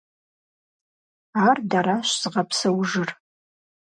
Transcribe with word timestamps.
Ар 1.47 1.57
дэращ 1.69 2.09
зыгъэпсэужыр. 2.21 3.09